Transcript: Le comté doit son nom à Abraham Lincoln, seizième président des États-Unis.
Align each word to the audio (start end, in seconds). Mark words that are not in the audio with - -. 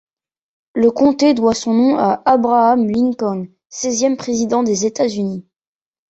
Le 0.73 0.89
comté 0.89 1.35
doit 1.35 1.53
son 1.53 1.75
nom 1.75 1.95
à 1.99 2.23
Abraham 2.25 2.89
Lincoln, 2.89 3.45
seizième 3.69 4.17
président 4.17 4.63
des 4.63 4.87
États-Unis. 4.87 5.45